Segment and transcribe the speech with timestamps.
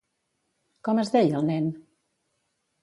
[0.87, 1.71] Com es deia el nen?